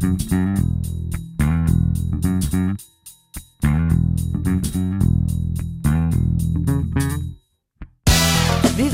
[0.00, 1.07] Mm-hmm.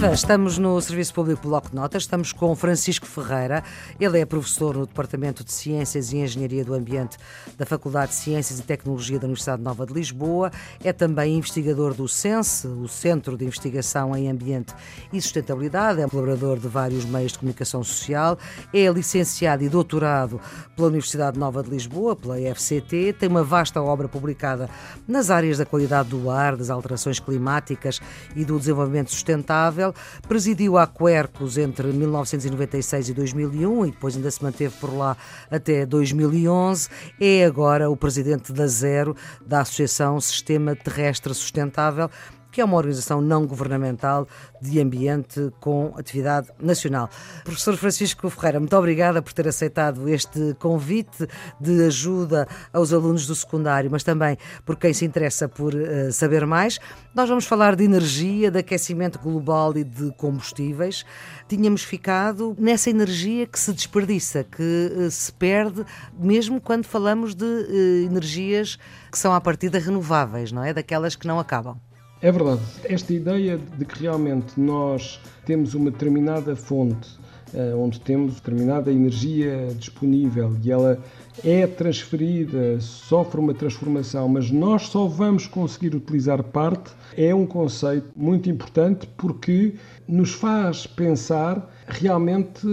[0.05, 0.15] Viva!
[0.15, 3.63] Estamos no Serviço Público Bloco de Notas, estamos com Francisco Ferreira.
[3.99, 7.17] Ele é professor no Departamento de Ciências e Engenharia do Ambiente
[7.57, 10.51] da Faculdade de Ciências e Tecnologia da Universidade Nova de Lisboa.
[10.83, 14.75] É também investigador do CENSE, o Centro de Investigação em Ambiente
[15.13, 16.01] e Sustentabilidade.
[16.01, 18.39] É colaborador de vários meios de comunicação social.
[18.73, 20.41] É licenciado e doutorado
[20.77, 23.15] pela Universidade Nova de Lisboa, pela FCT.
[23.19, 24.69] Tem uma vasta obra publicada
[25.09, 28.01] nas áreas da qualidade do ar, das alterações climáticas
[28.37, 29.94] e do desenvolvimento sustentável
[30.29, 35.17] Presidiu a Quercus entre 1996 e 2001 e depois ainda se manteve por lá
[35.51, 36.89] até 2011.
[37.21, 42.11] É agora o presidente da Zero, da Associação Sistema Terrestre Sustentável,
[42.55, 44.29] que é uma organização não governamental
[44.63, 47.11] de ambiente com atividade nacional.
[47.43, 51.27] Professor Francisco Ferreira, muito obrigada por ter aceitado este convite
[51.61, 56.47] de ajuda aos alunos do secundário, mas também por quem se interessa por uh, saber
[56.47, 56.79] mais.
[57.13, 61.05] Nós vamos falar de energia, de aquecimento global e de combustíveis.
[61.49, 65.85] Tínhamos ficado nessa energia que se desperdiça, que uh, se perde,
[66.17, 68.79] mesmo quando falamos de uh, energias
[69.11, 70.73] que são à partida renováveis, não é?
[70.73, 71.77] Daquelas que não acabam.
[72.21, 72.63] É verdade.
[72.85, 77.09] Esta ideia de que realmente nós temos uma determinada fonte,
[77.53, 80.99] uh, onde temos determinada energia disponível e ela
[81.43, 88.09] é transferida, sofre uma transformação, mas nós só vamos conseguir utilizar parte, é um conceito
[88.17, 89.75] muito importante porque
[90.09, 92.67] nos faz pensar realmente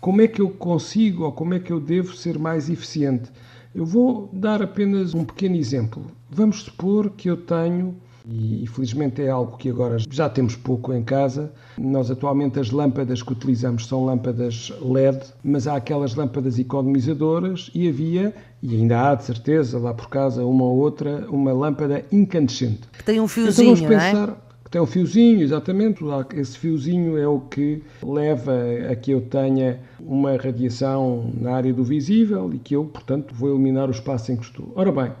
[0.00, 3.30] como é que eu consigo ou como é que eu devo ser mais eficiente.
[3.74, 6.06] Eu vou dar apenas um pequeno exemplo.
[6.30, 11.02] Vamos supor que eu tenho e infelizmente é algo que agora já temos pouco em
[11.02, 11.52] casa.
[11.78, 17.88] Nós atualmente as lâmpadas que utilizamos são lâmpadas LED, mas há aquelas lâmpadas economizadoras e
[17.88, 22.80] havia, e ainda há de certeza lá por casa, uma ou outra, uma lâmpada incandescente.
[22.92, 24.52] Que tem um fiozinho, então vamos pensar, não é?
[24.72, 26.02] Tem um fiozinho, exatamente.
[26.34, 28.54] Esse fiozinho é o que leva
[28.90, 33.50] a que eu tenha uma radiação na área do visível e que eu, portanto, vou
[33.50, 34.72] eliminar o espaço em que estou.
[34.74, 35.12] Ora bem,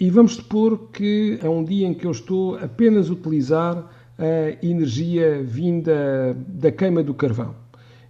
[0.00, 3.84] e vamos supor que é um dia em que eu estou apenas a utilizar
[4.18, 7.54] a energia vinda da queima do carvão.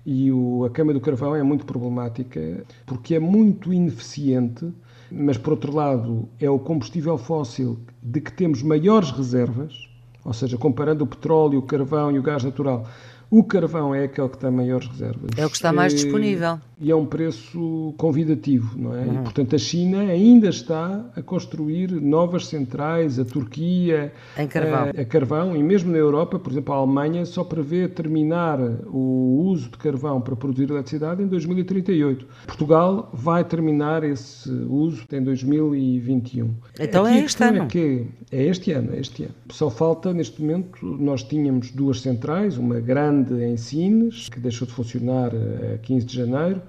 [0.05, 4.71] E o, a queima do carvão é muito problemática porque é muito ineficiente,
[5.11, 9.89] mas por outro lado é o combustível fóssil de que temos maiores reservas,
[10.25, 12.87] ou seja, comparando o petróleo, o carvão e o gás natural,
[13.31, 15.31] o carvão é aquele que tem maiores reservas.
[15.37, 16.59] É o que está mais disponível.
[16.81, 19.03] E é um preço convidativo, não é?
[19.03, 19.15] Uhum.
[19.15, 24.13] E, portanto, a China ainda está a construir novas centrais, a Turquia...
[24.37, 24.93] Em carvão.
[24.97, 29.45] A, a carvão, e mesmo na Europa, por exemplo, a Alemanha só prevê terminar o
[29.47, 32.27] uso de carvão para produzir eletricidade em 2038.
[32.47, 36.55] Portugal vai terminar esse uso em 2021.
[36.79, 37.63] Então Aqui é este ano.
[37.63, 39.35] É, que é este ano, é este ano.
[39.51, 44.67] Só falta, neste momento, nós tínhamos duas centrais, uma grande grande em Sines, que deixou
[44.67, 46.63] de funcionar eh, a 15 de janeiro,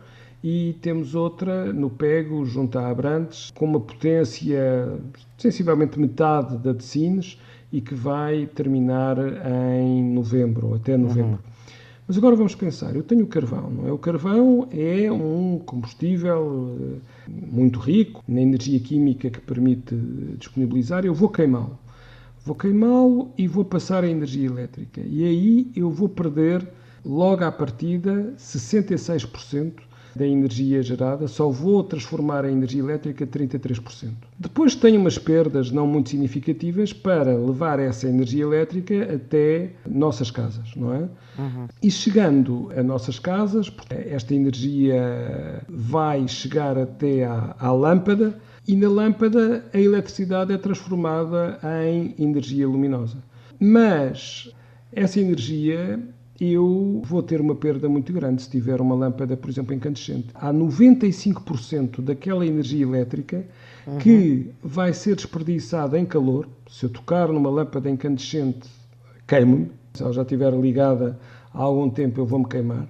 [0.44, 5.00] e temos outra no Pego, junto a Abrantes, com uma potência
[5.38, 7.38] sensivelmente metade da de Sines
[7.72, 9.18] e que vai terminar
[9.82, 11.32] em novembro, ou até novembro.
[11.32, 11.50] Uhum.
[12.08, 13.92] Mas agora vamos pensar, eu tenho o carvão, não é?
[13.92, 16.76] O carvão é um combustível
[17.28, 19.94] eh, muito rico na energia química que permite
[20.40, 21.78] disponibilizar, eu vou queimá-lo.
[22.44, 25.02] Vou queimá-lo e vou passar a energia elétrica.
[25.06, 26.68] E aí eu vou perder,
[27.06, 29.74] logo à partida, 66%
[30.16, 34.12] da energia gerada, só vou transformar a energia elétrica 33%.
[34.38, 40.76] Depois tenho umas perdas não muito significativas para levar essa energia elétrica até nossas casas,
[40.76, 41.10] não é?
[41.38, 41.68] Uhum.
[41.82, 48.36] E chegando a nossas casas, esta energia vai chegar até à, à lâmpada
[48.68, 53.18] e na lâmpada a eletricidade é transformada em energia luminosa.
[53.60, 54.54] Mas
[54.92, 56.00] essa energia
[56.40, 60.28] eu vou ter uma perda muito grande se tiver uma lâmpada, por exemplo, incandescente.
[60.34, 63.46] Há 95% daquela energia elétrica
[63.86, 63.98] uhum.
[63.98, 66.48] que vai ser desperdiçada em calor.
[66.70, 68.68] Se eu tocar numa lâmpada incandescente,
[69.28, 69.72] queimo-me.
[69.94, 71.20] Se ela já estiver ligada
[71.54, 72.88] há algum tempo, eu vou-me queimar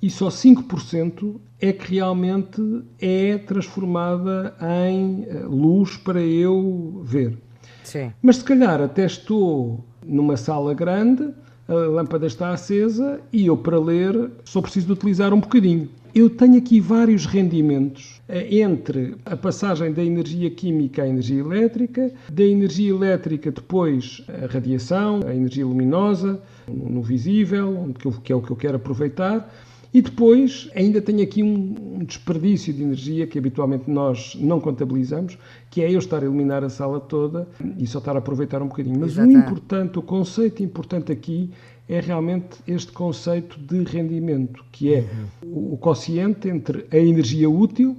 [0.00, 2.62] e só 5% é que realmente
[3.00, 4.54] é transformada
[4.86, 7.36] em eh, luz para eu ver.
[7.82, 8.12] Sim.
[8.22, 11.34] Mas se calhar até estou numa sala grande,
[11.68, 15.88] a lâmpada está acesa e eu para ler só preciso de utilizar um bocadinho.
[16.14, 22.10] Eu tenho aqui vários rendimentos eh, entre a passagem da energia química à energia elétrica,
[22.32, 27.94] da energia elétrica depois a radiação, a energia luminosa, no visível,
[28.24, 29.52] que é o que eu quero aproveitar,
[29.92, 35.38] E depois ainda tenho aqui um desperdício de energia que habitualmente nós não contabilizamos,
[35.70, 37.48] que é eu estar a iluminar a sala toda
[37.78, 39.00] e só estar a aproveitar um bocadinho.
[39.00, 39.28] Mas Exato.
[39.28, 41.50] o importante, o conceito importante aqui
[41.88, 45.06] é realmente este conceito de rendimento, que é
[45.42, 45.72] uhum.
[45.72, 47.96] o quociente entre a energia útil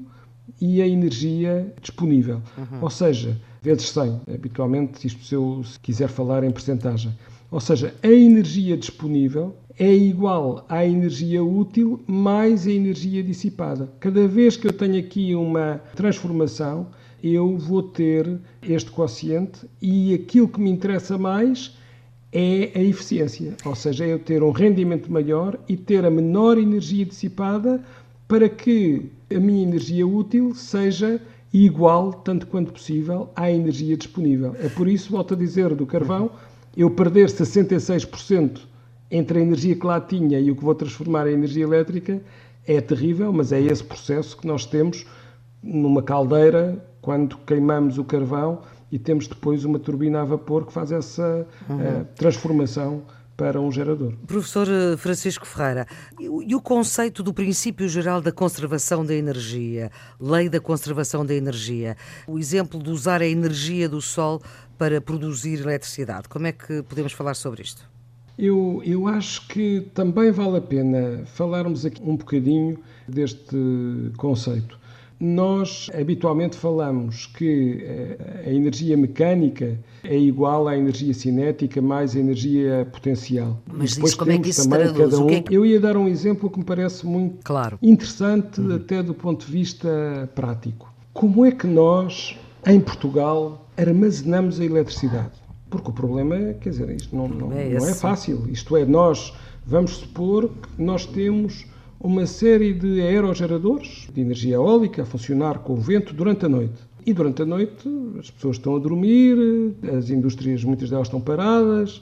[0.61, 2.41] e a energia disponível.
[2.55, 2.83] Uhum.
[2.83, 7.11] Ou seja, vezes 100, habitualmente, isto se eu quiser falar em percentagem.
[7.49, 13.89] Ou seja, a energia disponível é igual à energia útil mais a energia dissipada.
[14.01, 16.87] Cada vez que eu tenho aqui uma transformação,
[17.23, 21.77] eu vou ter este quociente e aquilo que me interessa mais
[22.31, 26.57] é a eficiência, ou seja, é eu ter um rendimento maior e ter a menor
[26.57, 27.81] energia dissipada
[28.27, 31.21] para que a minha energia útil seja
[31.53, 34.55] igual, tanto quanto possível, à energia disponível.
[34.59, 36.29] É por isso, volto a dizer, do carvão,
[36.77, 38.68] eu perder 66%
[39.11, 42.21] entre a energia que lá tinha e o que vou transformar em energia elétrica
[42.65, 45.05] é terrível, mas é esse processo que nós temos
[45.61, 48.61] numa caldeira quando queimamos o carvão
[48.91, 51.75] e temos depois uma turbina a vapor que faz essa uhum.
[51.77, 53.03] uh, transformação
[53.39, 54.13] para um gerador.
[54.27, 55.87] Professor eh, Francisco Ferreira,
[56.19, 59.89] e o conceito do princípio geral da conservação da energia,
[60.19, 61.95] lei da conservação da energia,
[62.27, 64.41] o exemplo de usar a energia do sol
[64.77, 67.89] para produzir eletricidade, como é que podemos falar sobre isto?
[68.39, 73.57] Eu, eu acho que também vale a pena falarmos aqui um bocadinho deste
[74.15, 74.79] conceito.
[75.19, 82.19] Nós habitualmente falamos que eh, a energia mecânica é igual à energia cinética mais a
[82.19, 83.61] energia potencial.
[83.67, 85.11] Mas depois como é que isso também traduz?
[85.11, 85.29] cada um.
[85.29, 85.53] É que...
[85.53, 87.77] Eu ia dar um exemplo que me parece muito claro.
[87.81, 88.75] interessante uhum.
[88.77, 90.89] até do ponto de vista prático.
[91.11, 95.48] Como é que nós, em Portugal, armazenamos a eletricidade?
[95.69, 98.45] Porque o problema é, quer dizer, isto não, não, é, não é fácil.
[98.49, 99.33] Isto é, nós
[99.65, 101.65] vamos supor que nós temos
[101.99, 106.81] uma série de aerogeradores de energia eólica a funcionar com o vento durante a noite.
[107.05, 107.87] E durante a noite
[108.17, 109.37] as pessoas estão a dormir,
[109.97, 112.01] as indústrias, muitas delas estão paradas.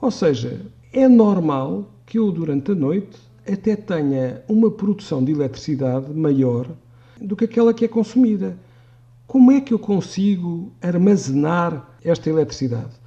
[0.00, 0.60] Ou seja,
[0.92, 3.18] é normal que eu durante a noite
[3.50, 6.68] até tenha uma produção de eletricidade maior
[7.20, 8.56] do que aquela que é consumida.
[9.26, 13.01] Como é que eu consigo armazenar esta eletricidade?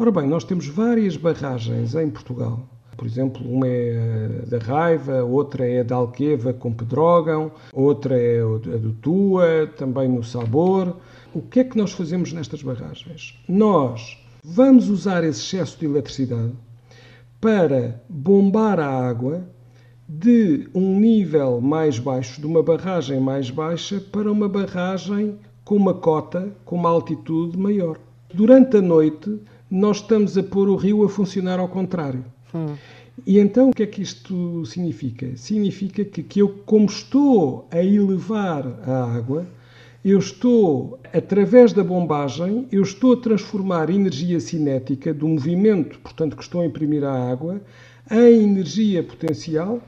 [0.00, 2.66] Ora bem, nós temos várias barragens em Portugal
[2.96, 8.76] por exemplo, uma é da Raiva, outra é da Alqueva com Pedrógão, outra é a
[8.76, 10.96] do Tua, também no Sabor.
[11.32, 13.38] O que é que nós fazemos nestas barragens?
[13.48, 16.52] Nós vamos usar esse excesso de eletricidade
[17.40, 19.48] para bombar a água
[20.06, 25.94] de um nível mais baixo, de uma barragem mais baixa, para uma barragem com uma
[25.94, 27.96] cota, com uma altitude maior.
[28.34, 32.24] Durante a noite, nós estamos a pôr o rio a funcionar ao contrário.
[32.54, 32.74] Hum.
[33.26, 35.36] E então o que é que isto significa?
[35.36, 39.46] Significa que, que eu, como estou a elevar a água,
[40.04, 46.42] eu estou, através da bombagem, eu estou a transformar energia cinética do movimento, portanto, que
[46.42, 47.60] estou a imprimir à água,
[48.10, 49.80] em energia potencial,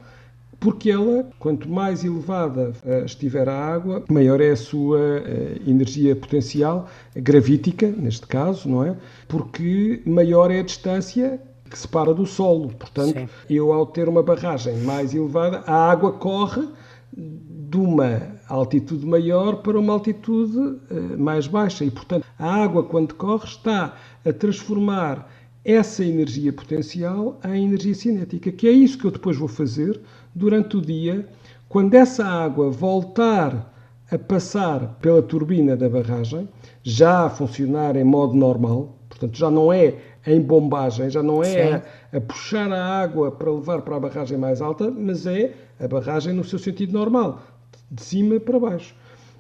[0.63, 6.15] porque ela, quanto mais elevada uh, estiver a água, maior é a sua uh, energia
[6.15, 8.97] potencial, gravítica, neste caso, não é?
[9.27, 12.69] Porque maior é a distância que separa do solo.
[12.79, 13.29] Portanto, Sim.
[13.51, 16.69] eu, ao ter uma barragem mais elevada, a água corre
[17.13, 20.79] de uma altitude maior para uma altitude uh,
[21.19, 21.85] mais baixa.
[21.85, 25.29] E, portanto, a água, quando corre, está a transformar
[25.65, 30.01] essa energia potencial em energia cinética, que é isso que eu depois vou fazer
[30.35, 31.27] durante o dia,
[31.69, 33.73] quando essa água voltar
[34.11, 36.49] a passar pela turbina da barragem,
[36.83, 39.95] já a funcionar em modo normal, portanto, já não é
[40.27, 41.75] em bombagem, já não é
[42.13, 45.89] a, a, puxar a água para levar para a barragem mais alta, mas é a
[45.89, 47.43] barragem no seu sentido normal,
[47.91, 48.95] de cima para baixo.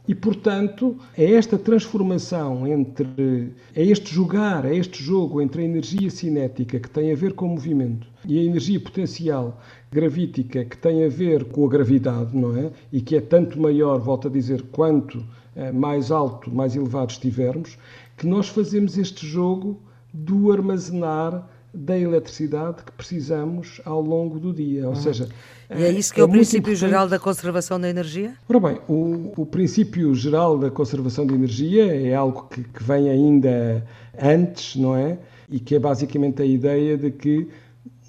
[0.09, 3.53] E, portanto, é esta transformação entre.
[3.75, 7.47] é este jogar, é este jogo entre a energia cinética, que tem a ver com
[7.47, 9.61] o movimento, e a energia potencial
[9.93, 12.71] gravítica, que tem a ver com a gravidade, não é?
[12.93, 15.23] E que é tanto maior, volto a dizer, quanto
[15.55, 17.79] eh, mais alto, mais elevado estivermos,
[18.17, 19.81] que nós fazemos este jogo
[20.13, 24.89] do armazenar da eletricidade que precisamos ao longo do dia.
[24.89, 25.29] Ou seja,
[25.71, 28.35] e é isso que é, é o princípio geral da conservação da energia?
[28.49, 33.09] Ora bem, o, o, princípio geral da conservação de energia é algo que, que vem
[33.09, 33.87] ainda
[34.21, 35.19] antes, não é?
[35.51, 37.49] E que é basicamente a ideia de que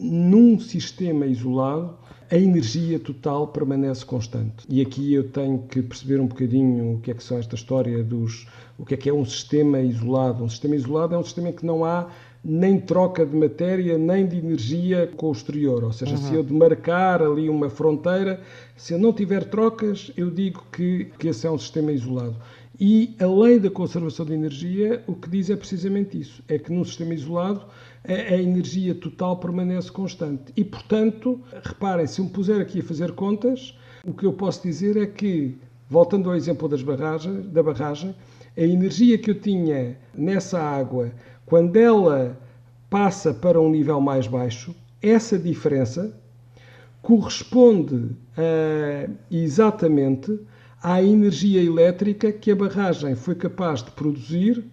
[0.03, 1.97] num sistema isolado
[2.29, 4.65] a energia total permanece constante.
[4.67, 8.03] E aqui eu tenho que perceber um bocadinho o que é que são esta história
[8.03, 10.43] dos o que é que é um sistema isolado.
[10.43, 12.09] Um sistema isolado é um sistema em que não há
[12.43, 15.83] nem troca de matéria nem de energia com o exterior.
[15.83, 16.17] Ou seja, uhum.
[16.17, 18.41] se eu demarcar ali uma fronteira,
[18.75, 22.35] se eu não tiver trocas, eu digo que, que esse é um sistema isolado.
[22.79, 26.71] E a lei da conservação de energia o que diz é precisamente isso: é que
[26.71, 27.61] num sistema isolado
[28.07, 30.51] a, energia total permanece constante.
[30.55, 34.63] E, portanto, reparem, se eu me puser aqui a fazer contas, o que eu posso
[34.63, 35.57] dizer é que,
[35.89, 38.15] voltando ao exemplo das barragens, da barragem,
[38.55, 41.11] a energia que eu tinha nessa água,
[41.45, 42.37] quando ela
[42.89, 46.15] passa para um nível mais baixo, essa diferença
[47.01, 50.39] corresponde a, exatamente
[50.81, 54.63] à energia elétrica que a barragem foi capaz de produzir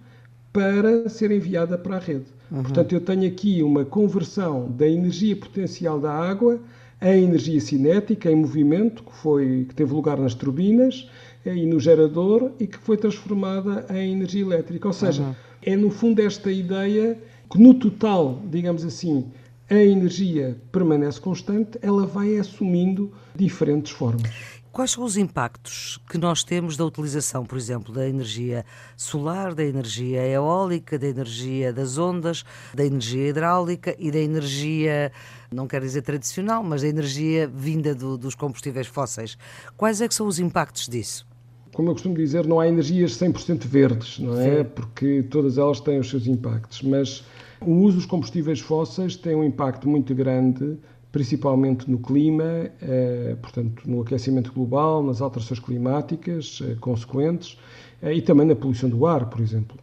[0.53, 2.27] para ser enviada para a rede.
[2.51, 2.63] Uhum.
[2.63, 6.61] Portanto, eu tenho aqui uma conversão da energia potencial da água
[7.01, 11.09] a energia cinética em movimento, que, foi, que teve lugar nas turbinas
[11.47, 14.87] eh, e no gerador e que foi transformada em energia elétrica.
[14.87, 15.35] Ou seja, uhum.
[15.63, 17.19] é no fundo esta ideia
[17.51, 19.27] que no total, digamos assim,
[19.71, 24.60] a energia permanece constante, ela vai assumindo diferentes formas.
[24.73, 28.65] Quais são os impactos que nós temos da utilização, por exemplo, da energia
[28.97, 35.11] solar, da energia eólica, da energia das ondas, da energia hidráulica e da energia,
[35.53, 39.37] não quero dizer tradicional, mas da energia vinda do, dos combustíveis fósseis?
[39.77, 41.27] Quais é que são os impactos disso?
[41.75, 44.59] Como eu costumo dizer, não há energias 100% verdes, não é?
[44.59, 44.71] Sim.
[44.73, 47.25] Porque todas elas têm os seus impactos, mas
[47.61, 50.79] o uso dos combustíveis fósseis tem um impacto muito grande
[51.13, 57.59] principalmente no clima, eh, portanto, no aquecimento global, nas alterações climáticas eh, consequentes
[58.01, 59.77] eh, e também na poluição do ar, por exemplo.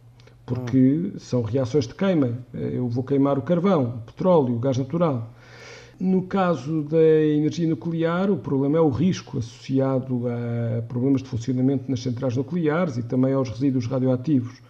[0.46, 1.18] Porque ah.
[1.18, 2.38] são reações de queima.
[2.54, 5.30] Eu vou queimar o carvão, o petróleo, o gás natural.
[6.00, 11.90] No caso da energia nuclear, o problema é o risco associado a problemas de funcionamento
[11.90, 14.62] nas centrais nucleares e também aos resíduos radioativos.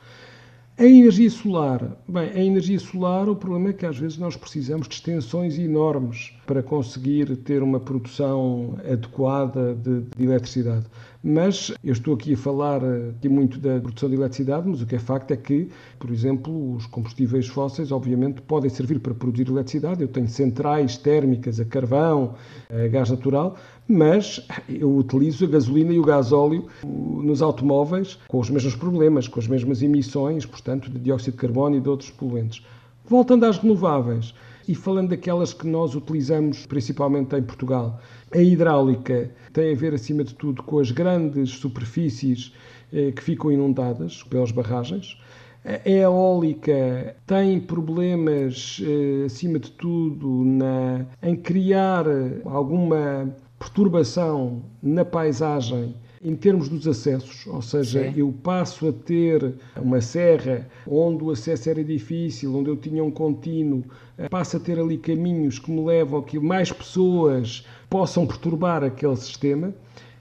[0.79, 1.99] A energia solar.
[2.07, 6.33] Bem, a energia solar, o problema é que às vezes nós precisamos de extensões enormes
[6.47, 10.87] para conseguir ter uma produção adequada de, de eletricidade.
[11.21, 14.87] Mas eu estou aqui a falar aqui eh, muito da produção de eletricidade, mas o
[14.87, 15.69] que é facto é que,
[15.99, 20.01] por exemplo, os combustíveis fósseis, obviamente, podem servir para produzir eletricidade.
[20.01, 22.37] Eu tenho centrais térmicas a carvão,
[22.71, 23.57] a gás natural,
[23.89, 29.41] mas eu utilizo a gasolina e o gasóleo nos automóveis com os mesmos problemas, com
[29.41, 32.63] as mesmas emissões, portanto, de dióxido de carbono e de outros poluentes.
[33.07, 34.35] Voltando às renováveis
[34.69, 37.99] e falando daquelas que nós utilizamos principalmente em Portugal,
[38.31, 42.53] a hidráulica tem a ver, acima de tudo, com as grandes superfícies
[42.93, 45.17] eh, que ficam inundadas pelas barragens.
[45.65, 52.05] A eólica tem problemas, eh, acima de tudo, na, em criar
[52.45, 58.15] alguma perturbação na paisagem em termos dos acessos, ou seja, Sim.
[58.17, 63.11] eu passo a ter uma serra onde o acesso era difícil, onde eu tinha um
[63.11, 63.85] contínuo,
[64.17, 68.83] eh, passo a ter ali caminhos que me levam a que mais pessoas possam perturbar
[68.83, 69.73] aquele sistema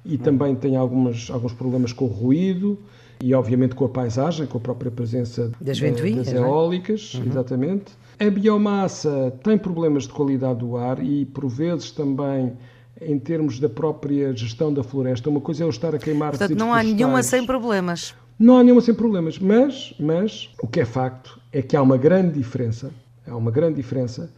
[0.05, 0.17] e hum.
[0.19, 2.77] também tem algumas, alguns problemas com o ruído
[3.19, 6.37] e obviamente com a paisagem, com a própria presença das, das é?
[6.37, 7.25] eólicas, uhum.
[7.25, 7.85] exatamente.
[8.19, 12.53] A biomassa tem problemas de qualidade do ar e por vezes também
[13.01, 15.29] em termos da própria gestão da floresta.
[15.29, 18.15] Uma coisa é eu estar a queimar Portanto, não há nenhuma sem problemas.
[18.39, 21.97] Não há nenhuma sem problemas, mas, mas o que é facto é que há uma
[21.97, 22.91] grande diferença,
[23.27, 24.31] há uma grande diferença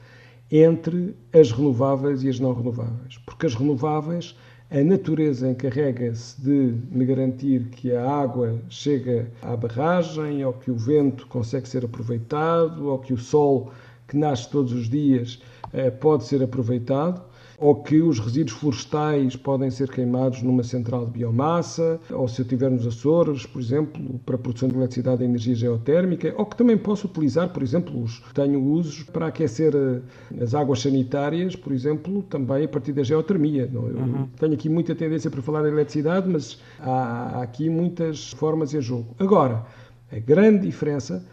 [0.51, 3.17] entre as renováveis e as não renováveis.
[3.25, 4.35] Porque as renováveis,
[4.71, 10.75] a natureza encarrega-se de me garantir que a água chega à barragem, ou que o
[10.75, 13.71] vento consegue ser aproveitado, ou que o sol
[14.07, 15.39] que nasce todos os dias
[15.73, 17.21] eh, pode ser aproveitado
[17.59, 22.47] ou que os resíduos florestais podem ser queimados numa central de biomassa, ou se eu
[22.47, 26.55] tiver nos Açores, por exemplo, para a produção de eletricidade e energia geotérmica, ou que
[26.55, 31.73] também posso utilizar, por exemplo, os, tenho usos para aquecer eh, as águas sanitárias, por
[31.73, 33.69] exemplo, também a partir da geotermia.
[33.71, 34.27] Eu uhum.
[34.39, 38.81] tenho aqui muita tendência para falar de eletricidade, mas há, há aqui muitas formas em
[38.81, 39.13] jogo.
[39.19, 39.65] Agora,
[40.11, 41.25] a grande diferença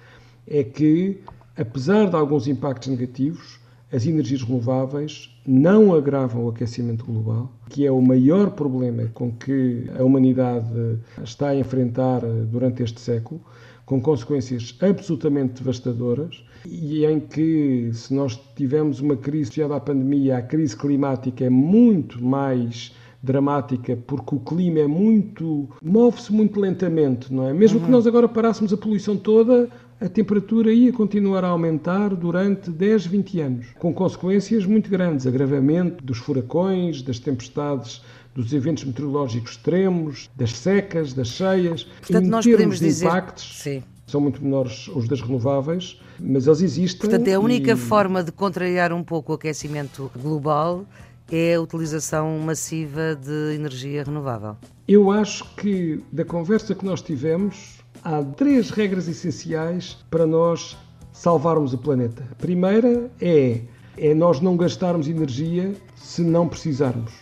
[0.47, 1.21] é que,
[1.57, 3.61] apesar de alguns impactos negativos,
[3.93, 9.89] as energias renováveis não agravam o aquecimento global, que é o maior problema com que
[9.99, 13.41] a humanidade está a enfrentar durante este século,
[13.85, 20.39] com consequências absolutamente devastadoras e em que, se nós tivermos uma crise associada à pandemia,
[20.39, 27.33] a crise climática é muito mais dramática porque o clima é muito move-se muito lentamente,
[27.33, 27.53] não é?
[27.53, 27.85] Mesmo uhum.
[27.85, 29.69] que nós agora parássemos a poluição toda,
[30.01, 36.05] a temperatura ia continuar a aumentar durante 10, 20 anos, com consequências muito grandes, agravamento
[36.05, 38.03] dos furacões, das tempestades,
[38.35, 43.63] dos eventos meteorológicos extremos, das secas, das cheias, Portanto, nós podemos de dizer, impactos.
[43.63, 43.83] Sim.
[44.07, 47.01] São muito menores os das renováveis, mas eles existem.
[47.01, 47.77] Portanto, é a única e...
[47.77, 50.85] forma de contrariar um pouco o aquecimento global
[51.31, 54.57] é a utilização massiva de energia renovável.
[54.87, 60.77] Eu acho que da conversa que nós tivemos, há três regras essenciais para nós
[61.13, 62.25] salvarmos o planeta.
[62.31, 63.61] A primeira é,
[63.97, 67.13] é nós não gastarmos energia se não precisarmos.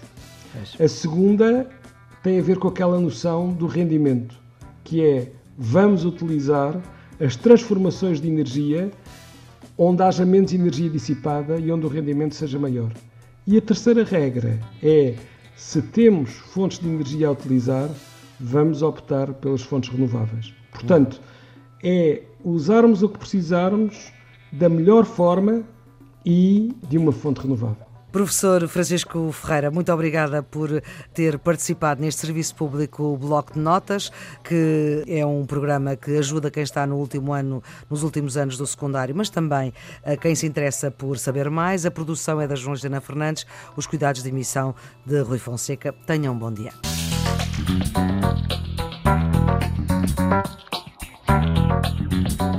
[0.79, 1.69] A segunda
[2.23, 4.37] tem a ver com aquela noção do rendimento,
[4.83, 6.81] que é vamos utilizar
[7.21, 8.91] as transformações de energia
[9.77, 12.93] onde haja menos energia dissipada e onde o rendimento seja maior.
[13.47, 15.15] E a terceira regra é
[15.57, 17.91] se temos fontes de energia a utilizar,
[18.41, 20.53] vamos optar pelas fontes renováveis.
[20.75, 21.21] Portanto,
[21.83, 24.13] é usarmos o que precisarmos
[24.53, 25.63] da melhor forma
[26.27, 27.95] e de uma fonte renovável.
[28.15, 30.81] Professor Francisco Ferreira, muito obrigada por
[31.13, 34.13] ter participado neste serviço público Bloco de Notas,
[34.45, 38.65] que é um programa que ajuda quem está no último ano, nos últimos anos do
[38.69, 39.73] secundário, mas também
[40.05, 41.85] a quem se interessa por saber mais.
[41.85, 45.93] A produção é da Joana Fernandes, os cuidados de emissão de Rui Fonseca.
[46.07, 46.71] Tenham um bom dia.
[50.31, 50.47] Thank
[52.41, 52.54] you.